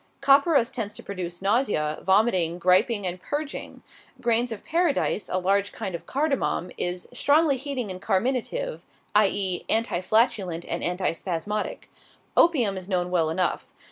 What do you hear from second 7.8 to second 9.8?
and carminative" (i. e.,